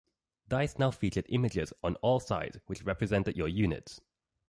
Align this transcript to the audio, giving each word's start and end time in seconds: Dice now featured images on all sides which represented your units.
Dice 0.49 0.79
now 0.79 0.89
featured 0.89 1.27
images 1.29 1.71
on 1.83 1.93
all 1.97 2.19
sides 2.19 2.57
which 2.65 2.81
represented 2.81 3.37
your 3.37 3.47
units. 3.47 4.01